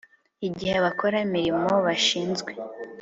igihe 0.47 0.75
bakora 0.85 1.17
imirimo 1.27 1.69
bashinzwe 1.85 2.51